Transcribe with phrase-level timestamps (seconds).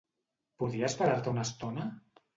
[0.63, 1.87] Podries parar-te una estona?